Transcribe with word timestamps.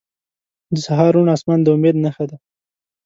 •د 0.73 0.75
سهار 0.85 1.11
روڼ 1.15 1.27
آسمان 1.35 1.59
د 1.63 1.67
امید 1.75 1.95
نښه 2.03 2.25
ده. 2.29 2.37